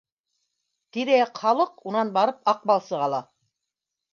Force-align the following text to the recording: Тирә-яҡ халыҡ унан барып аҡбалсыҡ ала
Тирә-яҡ 0.97 1.35
халыҡ 1.43 1.85
унан 1.91 2.13
барып 2.17 2.53
аҡбалсыҡ 2.55 3.05
ала 3.11 3.21